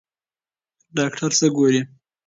[0.95, 1.81] ډاکټره څه ګوري؟